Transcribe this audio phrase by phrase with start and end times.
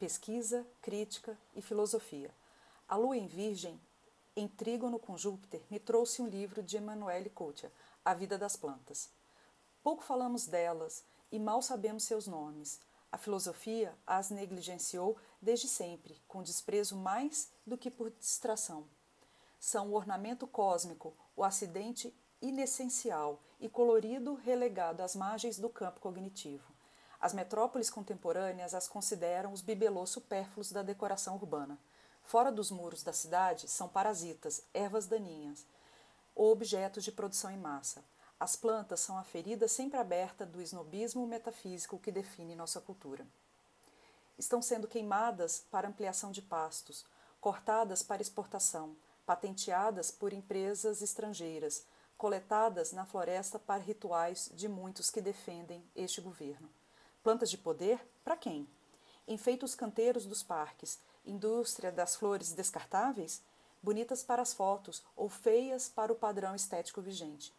[0.00, 2.34] pesquisa, crítica e filosofia.
[2.88, 3.78] A lua em Virgem,
[4.34, 7.70] em trígono com Júpiter, me trouxe um livro de Emanuele Coutia,
[8.02, 9.10] A Vida das Plantas.
[9.82, 12.80] Pouco falamos delas e mal sabemos seus nomes.
[13.12, 18.86] A filosofia as negligenciou desde sempre, com desprezo mais do que por distração.
[19.58, 26.79] São o ornamento cósmico, o acidente inessencial e colorido relegado às margens do campo cognitivo.
[27.20, 31.78] As metrópoles contemporâneas as consideram os bibelôs supérfluos da decoração urbana.
[32.22, 35.66] Fora dos muros da cidade são parasitas, ervas daninhas
[36.34, 38.02] ou objetos de produção em massa.
[38.38, 43.26] As plantas são a ferida sempre aberta do snobismo metafísico que define nossa cultura.
[44.38, 47.04] Estão sendo queimadas para ampliação de pastos,
[47.38, 51.84] cortadas para exportação, patenteadas por empresas estrangeiras,
[52.16, 56.70] coletadas na floresta para rituais de muitos que defendem este governo.
[57.22, 58.66] Plantas de poder para quem?
[59.28, 63.42] Enfeita os canteiros dos parques, indústria das flores descartáveis,
[63.82, 67.54] bonitas para as fotos ou feias para o padrão estético vigente.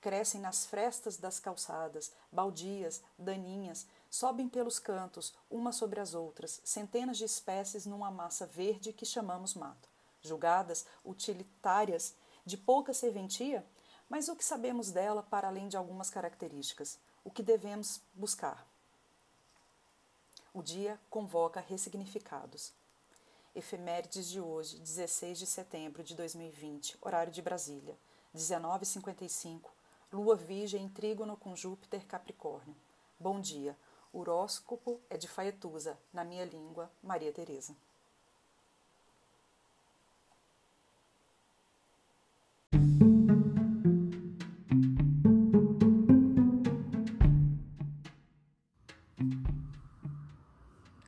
[0.00, 7.16] Crescem nas frestas das calçadas, baldias, daninhas, sobem pelos cantos, umas sobre as outras, centenas
[7.16, 9.88] de espécies numa massa verde que chamamos mato.
[10.20, 13.66] Julgadas utilitárias, de pouca serventia,
[14.08, 16.98] mas o que sabemos dela para além de algumas características?
[17.24, 18.66] O que devemos buscar?
[20.54, 22.72] O dia convoca ressignificados.
[23.54, 27.98] Efemérides de hoje, 16 de setembro de 2020, horário de Brasília,
[28.34, 29.68] 19h55,
[30.10, 32.74] Lua Virgem em trígono com Júpiter Capricórnio.
[33.20, 33.76] Bom dia.
[34.10, 37.76] Horóscopo é de Faetusa, na minha língua, Maria Tereza.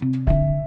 [0.00, 0.59] Thank you.